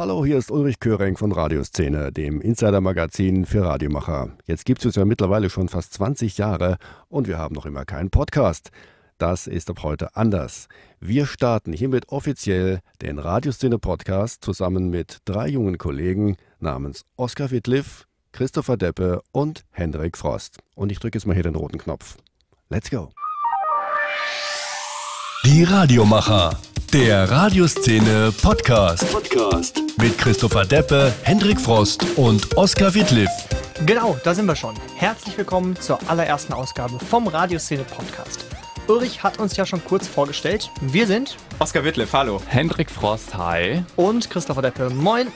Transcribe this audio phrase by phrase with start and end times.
[0.00, 4.30] Hallo, hier ist Ulrich Köring von Radioszene, dem Insider-Magazin für Radiomacher.
[4.46, 6.78] Jetzt gibt es uns ja mittlerweile schon fast 20 Jahre
[7.10, 8.70] und wir haben noch immer keinen Podcast.
[9.18, 10.68] Das ist ab heute anders.
[11.00, 18.78] Wir starten hiermit offiziell den Radioszene-Podcast zusammen mit drei jungen Kollegen namens Oskar Wittliff, Christopher
[18.78, 20.60] Deppe und Hendrik Frost.
[20.74, 22.16] Und ich drücke jetzt mal hier den roten Knopf.
[22.70, 23.10] Let's go.
[25.44, 26.58] Die Radiomacher.
[26.92, 29.12] Der Radioszene Podcast.
[29.12, 29.80] Podcast.
[30.02, 33.30] Mit Christopher Deppe, Hendrik Frost und Oskar Wittliff.
[33.86, 34.74] Genau, da sind wir schon.
[34.96, 38.44] Herzlich willkommen zur allerersten Ausgabe vom Radioszene Podcast.
[38.88, 40.68] Ulrich hat uns ja schon kurz vorgestellt.
[40.80, 42.42] Wir sind Oskar Wittliff, hallo.
[42.48, 43.84] Hendrik Frost, hi.
[43.94, 45.28] Und Christopher Deppe, moin.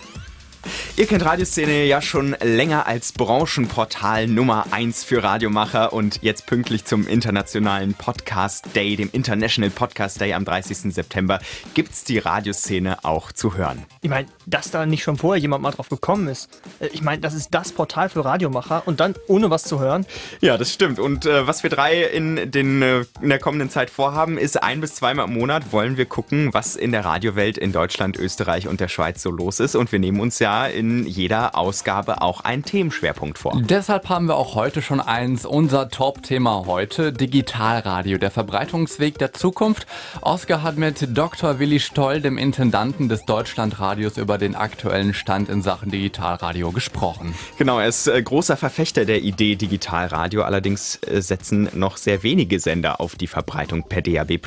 [0.97, 6.85] Ihr kennt Radioszene ja schon länger als Branchenportal Nummer 1 für Radiomacher und jetzt pünktlich
[6.85, 10.95] zum internationalen Podcast Day, dem International Podcast Day am 30.
[10.95, 11.41] September,
[11.75, 13.83] gibt's die Radioszene auch zu hören.
[14.03, 16.49] Ich meine, dass da nicht schon vorher jemand mal drauf gekommen ist.
[16.79, 20.07] Äh, ich meine, das ist das Portal für Radiomacher und dann ohne was zu hören.
[20.43, 21.01] Ja, das stimmt.
[21.01, 24.81] Und äh, was wir drei in, den, äh, in der kommenden Zeit vorhaben, ist ein
[24.81, 28.79] bis zweimal im Monat wollen wir gucken, was in der Radiowelt in Deutschland, Österreich und
[28.79, 29.75] der Schweiz so los ist.
[29.75, 33.59] Und wir nehmen uns ja in in jeder Ausgabe auch einen Themenschwerpunkt vor.
[33.65, 39.87] Deshalb haben wir auch heute schon eins, unser Top-Thema heute, Digitalradio, der Verbreitungsweg der Zukunft.
[40.21, 41.59] Oskar hat mit Dr.
[41.59, 47.35] Willi Stoll, dem Intendanten des Deutschlandradios, über den aktuellen Stand in Sachen Digitalradio gesprochen.
[47.57, 52.61] Genau, er ist äh, großer Verfechter der Idee Digitalradio, allerdings äh, setzen noch sehr wenige
[52.61, 54.39] Sender auf die Verbreitung per DAB+.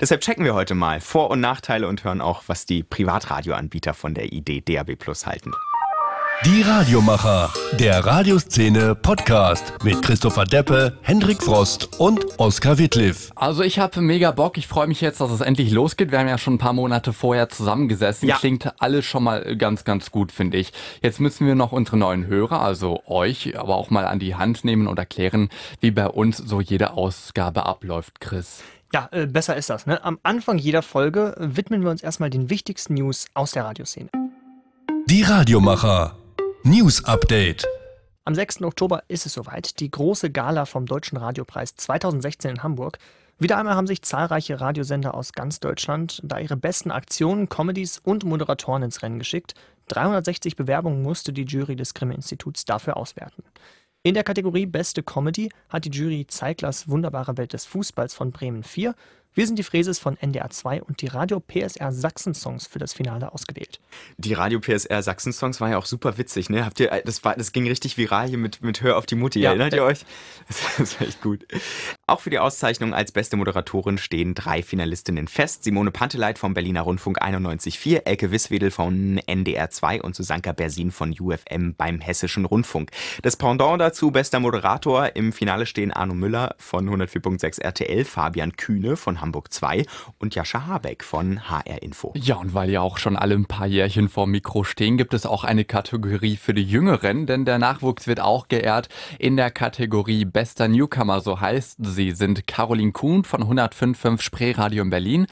[0.00, 4.12] Deshalb checken wir heute mal Vor- und Nachteile und hören auch, was die Privatradioanbieter von
[4.12, 5.52] der Idee DAB+ halten.
[6.44, 13.32] Die Radiomacher, der Radioszene Podcast mit Christopher Deppe, Hendrik Frost und Oskar Wittliff.
[13.34, 16.12] Also ich habe mega Bock, ich freue mich jetzt, dass es endlich losgeht.
[16.12, 18.28] Wir haben ja schon ein paar Monate vorher zusammengesessen.
[18.28, 18.36] Ja.
[18.36, 20.72] Klingt alles schon mal ganz, ganz gut, finde ich.
[21.02, 24.64] Jetzt müssen wir noch unsere neuen Hörer, also euch, aber auch mal an die Hand
[24.64, 25.48] nehmen und erklären,
[25.80, 28.62] wie bei uns so jede Ausgabe abläuft, Chris.
[28.94, 29.86] Ja, äh, besser ist das.
[29.86, 30.04] Ne?
[30.04, 34.08] Am Anfang jeder Folge widmen wir uns erstmal den wichtigsten News aus der Radioszene.
[35.06, 36.16] Die Radiomacher.
[36.68, 37.66] News Update.
[38.26, 38.60] Am 6.
[38.60, 42.98] Oktober ist es soweit, die große Gala vom Deutschen Radiopreis 2016 in Hamburg.
[43.38, 48.24] Wieder einmal haben sich zahlreiche Radiosender aus ganz Deutschland da ihre besten Aktionen, Comedies und
[48.24, 49.54] Moderatoren ins Rennen geschickt.
[49.86, 53.44] 360 Bewerbungen musste die Jury des Grimme-Instituts dafür auswerten.
[54.02, 58.62] In der Kategorie Beste Comedy hat die Jury Zeiglers Wunderbare Welt des Fußballs von Bremen
[58.62, 58.94] 4
[59.34, 62.92] wir sind die Fräses von NDR 2 und die Radio PSR Sachsen Songs für das
[62.92, 63.80] Finale ausgewählt.
[64.16, 66.64] Die Radio PSR Sachsen Songs war ja auch super witzig, ne?
[66.64, 69.40] Habt ihr, das, war, das ging richtig viral hier mit, mit Hör auf die Mutti,
[69.40, 70.04] ja, erinnert ihr euch?
[70.78, 71.46] Das war echt gut.
[72.08, 75.64] Auch für die Auszeichnung als beste Moderatorin stehen drei Finalistinnen fest.
[75.64, 81.14] Simone Panteleit vom Berliner Rundfunk 91.4, Elke Wisswedel von NDR 2 und Susanka Bersin von
[81.18, 82.90] UFM beim Hessischen Rundfunk.
[83.22, 85.14] Das Pendant dazu, bester Moderator.
[85.16, 89.84] Im Finale stehen Arno Müller von 104.6 RTL, Fabian Kühne von Hamburg Hamburg 2
[90.18, 92.12] und Jascha Habeck von HR Info.
[92.16, 95.26] Ja, und weil ja auch schon alle ein paar Jährchen vor Mikro stehen, gibt es
[95.26, 100.24] auch eine Kategorie für die Jüngeren, denn der Nachwuchs wird auch geehrt in der Kategorie
[100.24, 105.26] Bester Newcomer, so heißt sie, sind Caroline Kuhn von 105.5 Spreeradio in Berlin,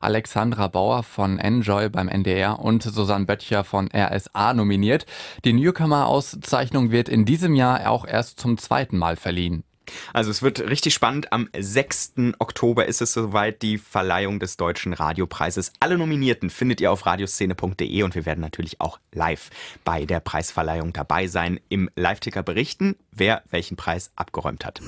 [0.00, 5.04] Alexandra Bauer von Enjoy beim NDR und Susanne Böttcher von RSA nominiert.
[5.44, 9.64] Die Newcomer-Auszeichnung wird in diesem Jahr auch erst zum zweiten Mal verliehen.
[10.12, 11.32] Also es wird richtig spannend.
[11.32, 12.14] Am 6.
[12.38, 15.72] Oktober ist es soweit die Verleihung des Deutschen Radiopreises.
[15.80, 19.50] Alle Nominierten findet ihr auf radioszene.de und wir werden natürlich auch live
[19.84, 24.80] bei der Preisverleihung dabei sein, im Live-Ticker berichten, wer welchen Preis abgeräumt hat.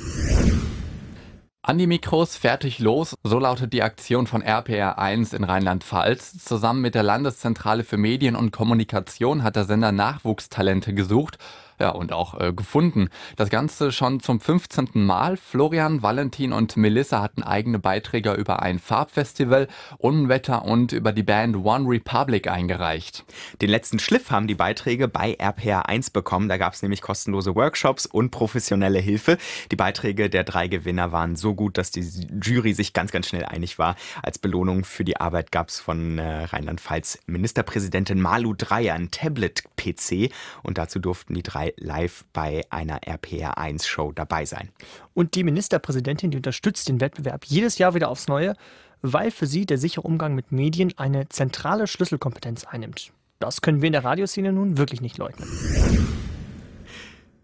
[1.66, 3.14] An die Mikros, fertig los.
[3.22, 6.44] So lautet die Aktion von RPR1 in Rheinland-Pfalz.
[6.44, 11.38] Zusammen mit der Landeszentrale für Medien und Kommunikation hat der Sender Nachwuchstalente gesucht
[11.78, 13.08] ja, und auch äh, gefunden.
[13.36, 14.90] Das Ganze schon zum 15.
[14.94, 15.36] Mal.
[15.36, 19.68] Florian, Valentin und Melissa hatten eigene Beiträge über ein Farbfestival,
[19.98, 23.24] Unwetter und über die Band One Republic eingereicht.
[23.60, 26.48] Den letzten Schliff haben die Beiträge bei RPR1 bekommen.
[26.48, 29.38] Da gab es nämlich kostenlose Workshops und professionelle Hilfe.
[29.70, 32.04] Die Beiträge der drei Gewinner waren so gut, dass die
[32.42, 33.96] Jury sich ganz, ganz schnell einig war.
[34.22, 40.32] Als Belohnung für die Arbeit gab es von äh, Rheinland-Pfalz Ministerpräsidentin Malu Dreyer ein Tablet-PC
[40.62, 44.70] und dazu durften die drei live bei einer RPR1-Show dabei sein.
[45.14, 48.54] Und die Ministerpräsidentin, die unterstützt den Wettbewerb jedes Jahr wieder aufs Neue,
[49.02, 53.12] weil für sie der sichere Umgang mit Medien eine zentrale Schlüsselkompetenz einnimmt.
[53.38, 55.48] Das können wir in der Radioszene nun wirklich nicht leugnen.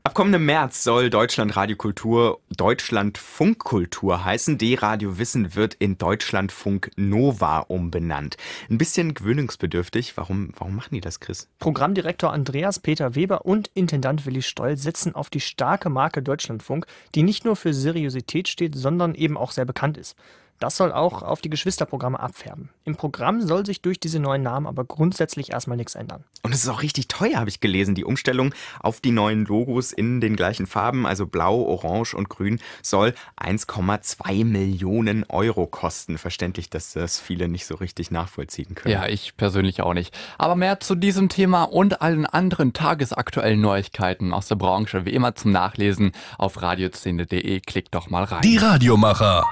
[0.03, 4.57] Ab kommendem März soll Deutschland Radiokultur Deutschland Funkkultur heißen.
[4.57, 8.39] D-Radio Wissen wird in Deutschland Funk Nova umbenannt.
[8.71, 10.17] Ein bisschen gewöhnungsbedürftig.
[10.17, 11.49] Warum, warum machen die das, Chris?
[11.59, 17.23] Programmdirektor Andreas Peter Weber und Intendant Willi Stoll setzen auf die starke Marke Deutschlandfunk, die
[17.23, 20.17] nicht nur für Seriosität steht, sondern eben auch sehr bekannt ist.
[20.61, 22.69] Das soll auch auf die Geschwisterprogramme abfärben.
[22.85, 26.25] Im Programm soll sich durch diese neuen Namen aber grundsätzlich erstmal nichts ändern.
[26.43, 27.95] Und es ist auch richtig teuer, habe ich gelesen.
[27.95, 32.61] Die Umstellung auf die neuen Logos in den gleichen Farben, also blau, orange und grün,
[32.83, 36.19] soll 1,2 Millionen Euro kosten.
[36.19, 38.93] Verständlich, dass das viele nicht so richtig nachvollziehen können.
[38.93, 40.15] Ja, ich persönlich auch nicht.
[40.37, 45.35] Aber mehr zu diesem Thema und allen anderen tagesaktuellen Neuigkeiten aus der Branche, wie immer
[45.35, 47.61] zum Nachlesen auf radioszene.de.
[47.61, 48.43] Klickt doch mal rein.
[48.43, 49.47] Die Radiomacher.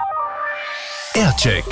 [1.15, 1.65] Aircheck.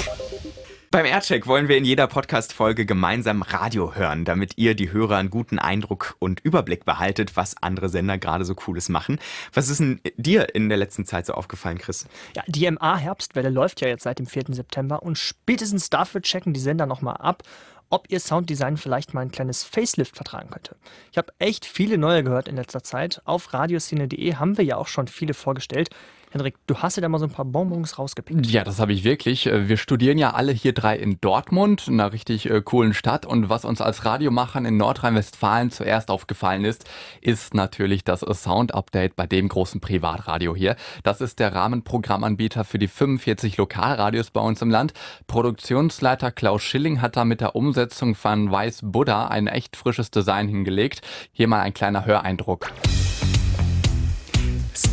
[0.90, 5.30] Beim Aircheck wollen wir in jeder Podcast-Folge gemeinsam Radio hören, damit ihr die Hörer einen
[5.30, 9.20] guten Eindruck und Überblick behaltet, was andere Sender gerade so Cooles machen.
[9.54, 12.08] Was ist denn dir in der letzten Zeit so aufgefallen, Chris?
[12.36, 14.46] Ja, die MA-Herbstwelle läuft ja jetzt seit dem 4.
[14.50, 17.44] September und spätestens dafür checken die Sender nochmal ab,
[17.90, 20.76] ob ihr Sounddesign vielleicht mal ein kleines Facelift vertragen könnte.
[21.12, 23.22] Ich habe echt viele neue gehört in letzter Zeit.
[23.26, 25.90] Auf radioszene.de haben wir ja auch schon viele vorgestellt.
[26.32, 28.48] Henrik, du hast dir da mal so ein paar Bonbons rausgepickt.
[28.48, 29.48] Ja, das habe ich wirklich.
[29.48, 33.26] Äh, wir studieren ja alle hier drei in Dortmund, einer richtig äh, coolen Stadt.
[33.26, 36.84] Und was uns als Radiomachern in Nordrhein-Westfalen zuerst aufgefallen ist,
[37.22, 40.76] ist natürlich das Sound-Update bei dem großen Privatradio hier.
[41.04, 44.92] Das ist der Rahmenprogrammanbieter für die 45 Lokalradios bei uns im Land.
[45.28, 50.50] Produktionsleiter Klaus Schilling hat da mit der Umsetzung von Weiß Buddha ein echt frisches Design
[50.50, 51.00] hingelegt.
[51.32, 52.70] Hier mal ein kleiner Höreindruck.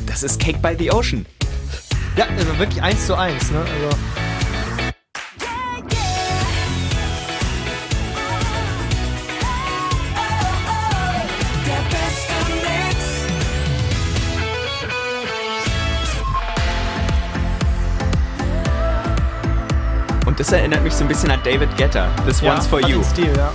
[0.06, 1.26] Das ist Cake by the Ocean.
[2.16, 3.50] Ja, also wirklich eins zu eins.
[3.50, 3.58] Ne?
[3.58, 3.96] Also
[20.26, 22.08] Und das erinnert mich so ein bisschen an David Guetta.
[22.26, 23.00] This ja, one's for you.
[23.00, 23.52] den Stil, ja.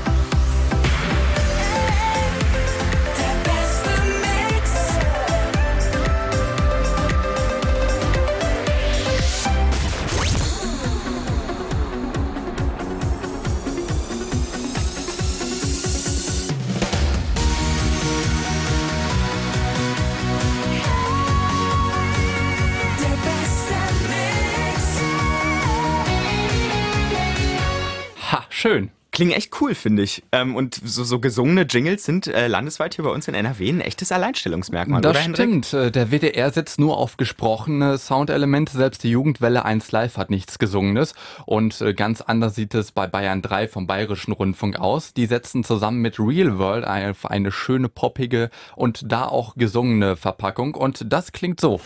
[28.59, 28.91] Schön.
[29.11, 30.21] Klingen echt cool, finde ich.
[30.31, 33.81] Ähm, und so, so gesungene Jingles sind äh, landesweit hier bei uns in NRW ein
[33.81, 35.73] echtes Alleinstellungsmerkmal, Das oder stimmt.
[35.73, 38.77] Äh, Der WDR setzt nur auf gesprochene Soundelemente.
[38.77, 41.15] Selbst die Jugendwelle 1 Live hat nichts Gesungenes.
[41.47, 45.11] Und äh, ganz anders sieht es bei Bayern 3 vom Bayerischen Rundfunk aus.
[45.15, 50.75] Die setzen zusammen mit Real World auf eine schöne, poppige und da auch gesungene Verpackung.
[50.75, 51.81] Und das klingt so.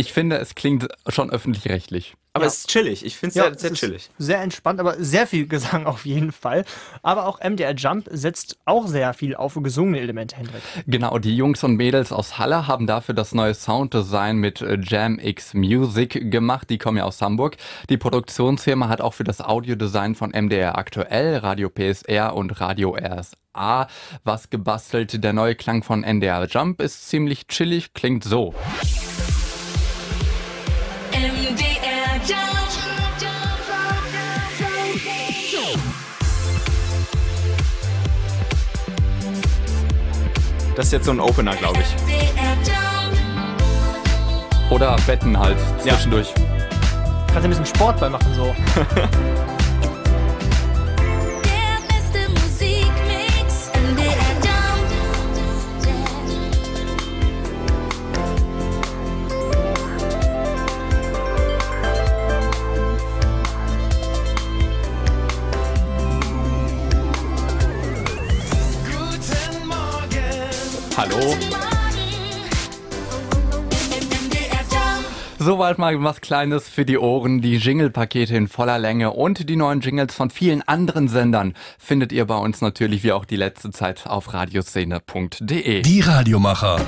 [0.00, 2.14] Ich finde, es klingt schon öffentlich-rechtlich.
[2.32, 2.48] Aber Ja.
[2.48, 3.04] es ist chillig.
[3.04, 4.10] Ich finde es Ja, sehr, es sehr ist chillig.
[4.18, 6.64] Sehr entspannt, aber sehr viel Gesang auf jeden Fall.
[7.02, 10.62] Aber auch MDR Jump setzt auch sehr viel auf gesungene Elemente, Hendrik.
[10.86, 15.18] Genau, die Jungs und Mädels aus Halle haben dafür das neue Sounddesign mit äh, Jam
[15.18, 16.70] X Music gemacht.
[16.70, 17.56] Die kommen ja aus Hamburg.
[17.90, 23.88] Die Produktionsfirma hat auch für das Audiodesign von MDR aktuell, Radio PSR und Radio RSA
[24.24, 25.22] was gebastelt.
[25.22, 28.54] Der neue Klang von NDR Jump ist ziemlich chillig, klingt so.
[40.80, 41.94] Das ist jetzt so ein Opener, glaube ich.
[44.70, 46.32] Oder Betten halt zwischendurch.
[47.26, 48.54] Kannst ein bisschen Sport bei machen so.
[71.00, 71.34] Hallo.
[75.38, 77.40] Soweit mal was Kleines für die Ohren.
[77.40, 82.26] Die Jingle-Pakete in voller Länge und die neuen Jingles von vielen anderen Sendern findet ihr
[82.26, 85.80] bei uns natürlich wie auch die letzte Zeit auf radioszene.de.
[85.80, 86.78] Die Radiomacher.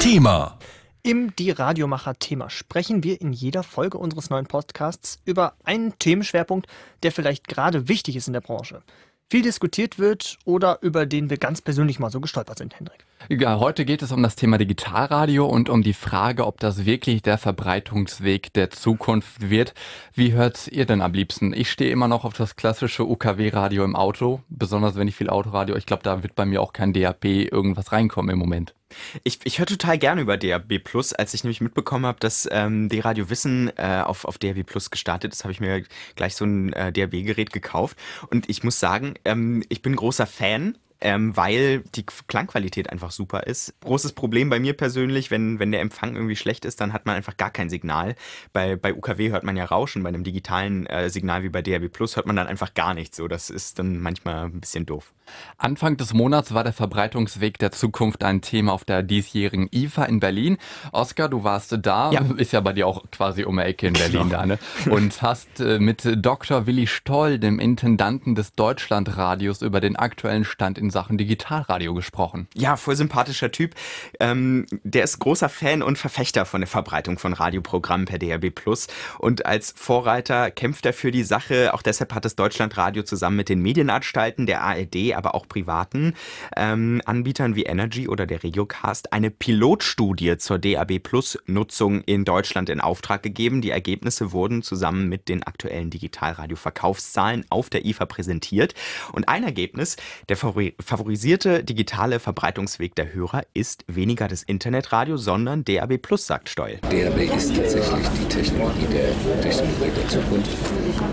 [0.00, 0.58] Thema.
[1.02, 6.66] Im Die Radiomacher-Thema sprechen wir in jeder Folge unseres neuen Podcasts über einen Themenschwerpunkt,
[7.02, 8.82] der vielleicht gerade wichtig ist in der Branche.
[9.30, 13.04] Viel diskutiert wird oder über den wir ganz persönlich mal so gestolpert sind, Hendrik.
[13.28, 17.20] Ja, heute geht es um das Thema Digitalradio und um die Frage, ob das wirklich
[17.20, 19.74] der Verbreitungsweg der Zukunft wird.
[20.14, 21.52] Wie hört ihr denn am liebsten?
[21.52, 25.76] Ich stehe immer noch auf das klassische UKW-Radio im Auto, besonders wenn ich viel Autoradio.
[25.76, 28.72] Ich glaube, da wird bei mir auch kein DAB irgendwas reinkommen im Moment.
[29.22, 31.12] Ich, ich höre total gerne über DAB Plus.
[31.12, 35.32] Als ich nämlich mitbekommen habe, dass ähm, D-Radio Wissen äh, auf, auf DAB Plus gestartet
[35.32, 35.84] ist, habe ich mir
[36.16, 37.96] gleich so ein äh, DAB-Gerät gekauft.
[38.30, 40.78] Und ich muss sagen, ähm, ich bin großer Fan.
[41.00, 43.72] Ähm, weil die Klangqualität einfach super ist.
[43.82, 47.14] Großes Problem bei mir persönlich, wenn, wenn der Empfang irgendwie schlecht ist, dann hat man
[47.14, 48.16] einfach gar kein Signal.
[48.52, 51.88] Bei, bei UKW hört man ja Rauschen, bei einem digitalen äh, Signal wie bei DAB
[51.88, 53.16] Plus hört man dann einfach gar nichts.
[53.16, 55.12] So, das ist dann manchmal ein bisschen doof.
[55.56, 60.20] Anfang des Monats war der Verbreitungsweg der Zukunft ein Thema auf der diesjährigen IFA in
[60.20, 60.56] Berlin.
[60.92, 62.22] Oskar, du warst da, Ja.
[62.38, 64.58] ist ja bei dir auch quasi um die Ecke in Berlin da, ne?
[64.90, 66.66] Und hast äh, mit Dr.
[66.66, 72.48] Willi Stoll, dem Intendanten des Deutschlandradios, über den aktuellen Stand in Sachen Digitalradio gesprochen.
[72.54, 73.74] Ja, voll sympathischer Typ.
[74.20, 78.86] Ähm, der ist großer Fan und Verfechter von der Verbreitung von Radioprogrammen per DAB Plus.
[79.18, 81.74] Und als Vorreiter kämpft er für die Sache.
[81.74, 86.14] Auch deshalb hat das Deutschlandradio zusammen mit den Medienanstalten der ARD, aber auch privaten
[86.56, 92.68] ähm, Anbietern wie Energy oder der Regiocast eine Pilotstudie zur DAB Plus Nutzung in Deutschland
[92.68, 93.60] in Auftrag gegeben.
[93.60, 98.74] Die Ergebnisse wurden zusammen mit den aktuellen Digitalradio-Verkaufszahlen auf der IFA präsentiert.
[99.12, 99.96] Und ein Ergebnis,
[100.28, 106.48] der favori- favorisierte digitale Verbreitungsweg der Hörer ist weniger das Internetradio, sondern DAB Plus, sagt
[106.48, 106.78] Stoll.
[106.82, 110.50] DAB ist tatsächlich die Technologie der, Technologie der Zukunft,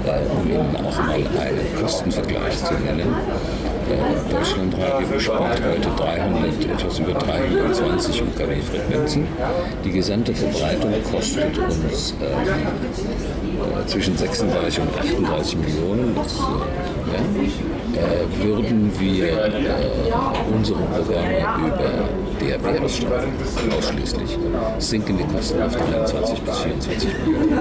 [0.05, 3.13] äh, um Ihnen auch mal einen Kostenvergleich zu nennen.
[3.89, 9.27] Äh, Deutschlandradio bespielt heute 300, etwas über 320 UKW-Frequenzen.
[9.83, 16.15] Die gesamte Verbreitung kostet uns äh, äh, zwischen 36 und 38 Millionen.
[16.15, 16.39] Das, äh,
[17.13, 17.19] ja,
[17.95, 19.51] äh, würden wir äh,
[20.53, 21.71] unsere Programme
[22.47, 23.31] über ausstrahlen,
[23.77, 24.37] ausschließlich,
[24.79, 27.59] sinken die Kosten auf 23 bis 24 Millionen.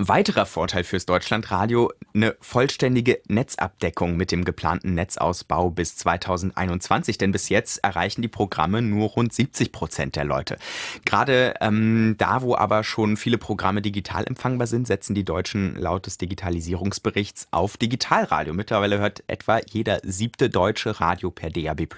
[0.00, 7.48] Weiterer Vorteil fürs Deutschlandradio, eine vollständige Netzabdeckung mit dem geplanten Netzausbau bis 2021, denn bis
[7.48, 10.56] jetzt erreichen die Programme nur rund 70 Prozent der Leute.
[11.04, 16.06] Gerade ähm, da, wo aber schon viele Programme digital empfangbar sind, setzen die Deutschen laut
[16.06, 18.54] des Digitalisierungsberichts auf Digitalradio.
[18.54, 21.88] Mittlerweile hört etwa jeder siebte deutsche Radio per DAB+.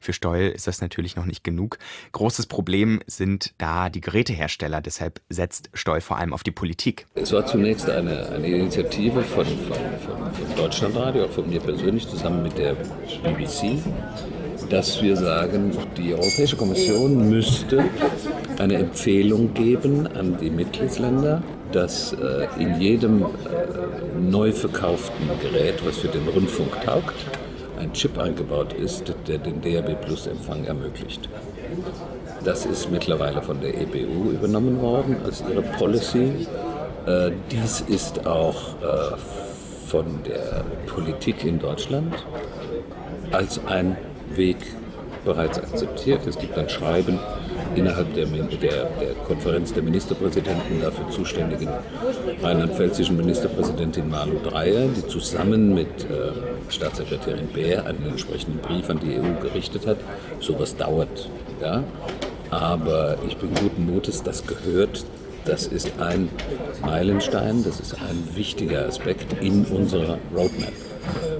[0.00, 1.78] Für Stoll ist das natürlich noch nicht genug.
[2.10, 4.80] Großes Problem sind da die Gerätehersteller.
[4.80, 7.06] Deshalb setzt Stoll vor allem auf die Politik.
[7.14, 12.08] Es war zunächst eine, eine Initiative von, von, von, von Deutschlandradio, auch von mir persönlich,
[12.08, 12.74] zusammen mit der
[13.22, 13.82] BBC,
[14.70, 17.84] dass wir sagen, die Europäische Kommission müsste
[18.58, 23.26] eine Empfehlung geben an die Mitgliedsländer, dass äh, in jedem äh,
[24.18, 27.16] neu verkauften Gerät, was für den Rundfunk taugt,
[27.78, 31.28] ein Chip eingebaut ist, der den DAB Plus Empfang ermöglicht.
[32.44, 36.46] Das ist mittlerweile von der EBU übernommen worden als ihre Policy.
[37.06, 39.16] Äh, dies ist auch äh,
[39.86, 42.12] von der Politik in Deutschland
[43.30, 43.96] als ein
[44.34, 44.56] Weg
[45.24, 46.26] bereits akzeptiert.
[46.26, 47.18] Es gibt ein Schreiben
[47.74, 51.68] innerhalb der, der, der Konferenz der Ministerpräsidenten dafür zuständigen
[52.42, 56.32] rheinland-pfälzischen Ministerpräsidentin Malu Dreyer, die zusammen mit äh,
[56.70, 59.98] Staatssekretärin Bär einen entsprechenden Brief an die EU gerichtet hat.
[60.40, 61.28] Sowas dauert,
[61.60, 61.84] ja.
[62.50, 65.04] Aber ich bin guten Mutes, das gehört,
[65.46, 66.28] das ist ein
[66.82, 70.72] Meilenstein, das ist ein wichtiger Aspekt in unserer Roadmap.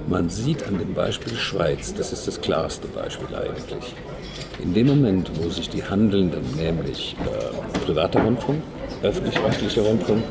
[0.07, 3.93] Man sieht an dem Beispiel Schweiz, das ist das klarste Beispiel eigentlich.
[4.63, 8.63] In dem Moment, wo sich die Handelnden, nämlich äh, privater Rundfunk,
[9.03, 10.23] öffentlich-rechtlicher Rundfunk,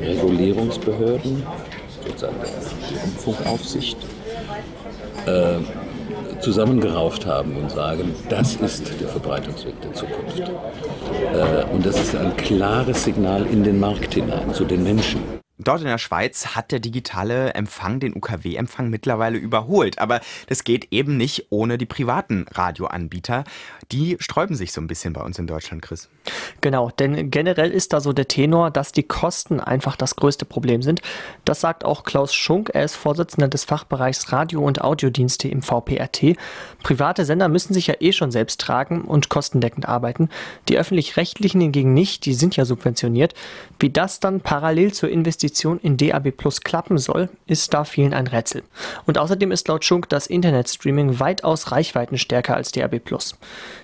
[0.00, 1.44] Regulierungsbehörden,
[2.04, 2.34] sozusagen
[2.90, 3.98] die Rundfunkaufsicht,
[5.26, 5.60] äh,
[6.40, 10.40] zusammengerauft haben und sagen, das ist der Verbreitungsweg Zukunft.
[10.40, 15.33] Äh, und das ist ein klares Signal in den Markt hinein, zu den Menschen.
[15.64, 19.98] Dort in der Schweiz hat der digitale Empfang den UKW-Empfang mittlerweile überholt.
[19.98, 23.44] Aber das geht eben nicht ohne die privaten Radioanbieter.
[23.90, 26.10] Die sträuben sich so ein bisschen bei uns in Deutschland, Chris.
[26.60, 30.82] Genau, denn generell ist da so der Tenor, dass die Kosten einfach das größte Problem
[30.82, 31.00] sind.
[31.46, 36.36] Das sagt auch Klaus Schunk, er ist Vorsitzender des Fachbereichs Radio- und Audiodienste im VPRT.
[36.82, 40.28] Private Sender müssen sich ja eh schon selbst tragen und kostendeckend arbeiten.
[40.68, 43.34] Die öffentlich-rechtlichen hingegen nicht, die sind ja subventioniert.
[43.78, 48.12] Wie das dann parallel zur Investition Investition in DAB Plus klappen soll, ist da vielen
[48.12, 48.64] ein Rätsel.
[49.06, 53.38] Und außerdem ist laut Schunk das Internetstreaming weitaus reichweitenstärker als DAB Plus.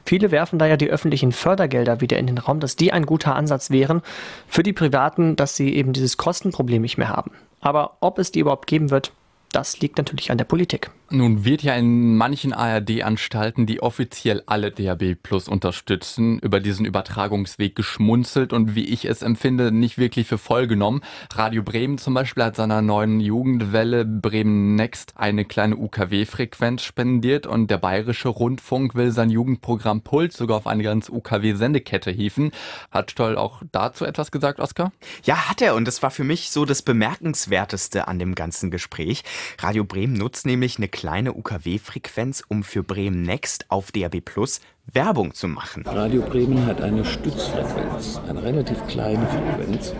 [0.04, 3.70] Viele werfen daher die öffentlichen Fördergelder wieder in den Raum, dass die ein guter Ansatz
[3.70, 4.02] wären
[4.48, 7.30] für die Privaten, dass sie eben dieses Kostenproblem nicht mehr haben.
[7.60, 9.12] Aber ob es die überhaupt geben wird,
[9.52, 10.90] das liegt natürlich an der Politik.
[11.12, 17.74] Nun wird ja in manchen ARD-Anstalten, die offiziell alle DAB Plus unterstützen, über diesen Übertragungsweg
[17.74, 21.02] geschmunzelt und wie ich es empfinde, nicht wirklich für voll genommen.
[21.34, 27.72] Radio Bremen zum Beispiel hat seiner neuen Jugendwelle Bremen Next eine kleine UKW-Frequenz spendiert und
[27.72, 32.52] der Bayerische Rundfunk will sein Jugendprogramm Puls sogar auf eine ganz UKW-Sendekette hieven.
[32.92, 34.92] Hat Stoll auch dazu etwas gesagt, Oskar?
[35.24, 35.74] Ja, hat er.
[35.74, 39.24] Und das war für mich so das Bemerkenswerteste an dem ganzen Gespräch.
[39.58, 44.60] Radio Bremen nutzt nämlich eine kleine UKW-Frequenz, um für Bremen Next auf DAB Plus
[44.92, 45.84] Werbung zu machen.
[45.86, 49.94] Radio Bremen hat eine Stützfrequenz, eine relativ kleine Frequenz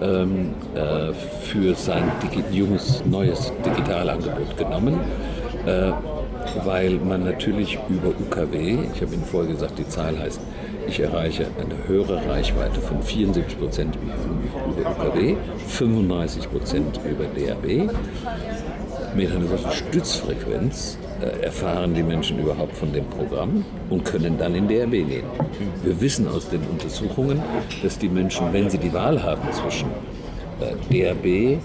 [0.00, 5.00] ähm, äh, für sein digi junges, neues Digitalangebot genommen,
[5.66, 5.92] äh,
[6.64, 10.40] weil man natürlich über UKW, ich habe Ihnen vorher gesagt, die Zahl heißt,
[10.86, 17.90] ich erreiche eine höhere Reichweite von 74 Prozent über UKW, 35 Prozent über DAB.
[19.14, 24.54] Mit einer solchen Stützfrequenz äh, erfahren die Menschen überhaupt von dem Programm und können dann
[24.54, 25.24] in DRB gehen.
[25.82, 27.42] Wir wissen aus den Untersuchungen,
[27.82, 29.88] dass die Menschen, wenn sie die Wahl haben zwischen
[30.60, 31.60] äh, DRB,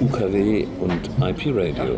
[0.00, 1.96] UKW und IP-Radio,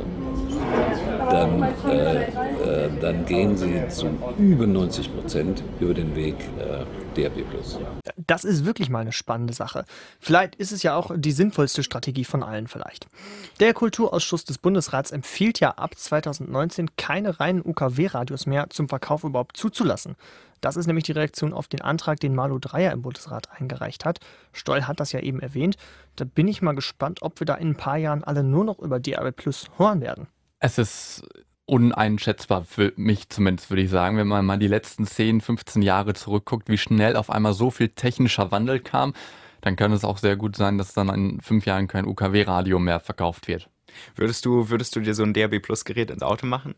[1.30, 2.26] dann, äh,
[2.62, 6.84] äh, dann gehen sie zu über 90 Prozent über den Weg äh,
[7.16, 7.44] DRB+.
[8.16, 9.84] Das ist wirklich mal eine spannende Sache.
[10.18, 13.06] Vielleicht ist es ja auch die sinnvollste Strategie von allen vielleicht.
[13.60, 19.56] Der Kulturausschuss des Bundesrats empfiehlt ja ab 2019 keine reinen UKW-Radios mehr zum Verkauf überhaupt
[19.56, 20.16] zuzulassen.
[20.60, 24.20] Das ist nämlich die Reaktion auf den Antrag, den Malu Dreyer im Bundesrat eingereicht hat.
[24.52, 25.76] Stoll hat das ja eben erwähnt.
[26.14, 28.78] Da bin ich mal gespannt, ob wir da in ein paar Jahren alle nur noch
[28.78, 30.28] über DAB Plus hören werden.
[30.60, 31.24] Es ist
[31.72, 36.12] uneinschätzbar für mich zumindest, würde ich sagen, wenn man mal die letzten 10, 15 Jahre
[36.12, 39.14] zurückguckt, wie schnell auf einmal so viel technischer Wandel kam,
[39.62, 43.00] dann kann es auch sehr gut sein, dass dann in fünf Jahren kein UKW-Radio mehr
[43.00, 43.70] verkauft wird.
[44.16, 46.74] Würdest du, würdest du dir so ein DAB Plus Gerät ins Auto machen?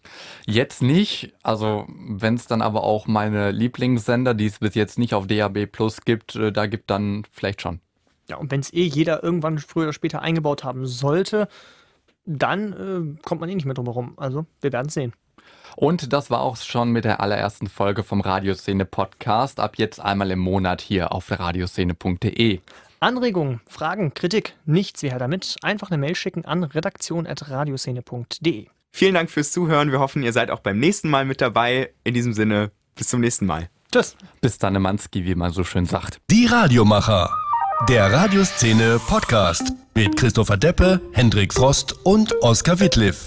[0.47, 5.13] Jetzt nicht, also wenn es dann aber auch meine Lieblingssender, die es bis jetzt nicht
[5.13, 7.81] auf DAB Plus gibt, äh, da gibt dann vielleicht schon.
[8.29, 11.49] Ja, und wenn es eh jeder irgendwann früher oder später eingebaut haben sollte,
[12.25, 14.15] dann äh, kommt man eh nicht mehr drum herum.
[14.17, 15.13] Also, wir werden sehen.
[15.77, 19.61] Und das war auch schon mit der allerersten Folge vom Radioszene Podcast.
[19.61, 22.61] Ab jetzt einmal im Monat hier auf radioszene.de.
[23.01, 25.57] Anregungen, Fragen, Kritik, nichts wie her damit.
[25.63, 28.67] Einfach eine Mail schicken an redaktion.radioszene.de.
[28.93, 29.91] Vielen Dank fürs Zuhören.
[29.91, 31.91] Wir hoffen, ihr seid auch beim nächsten Mal mit dabei.
[32.05, 33.69] In diesem Sinne, bis zum nächsten Mal.
[33.93, 34.17] Tschüss.
[34.41, 36.21] Bis dann, Manski, wie man so schön sagt.
[36.31, 37.31] Die Radiomacher.
[37.89, 43.27] Der Radioszene Podcast mit Christopher Deppe, Hendrik Frost und Oskar Wittliff.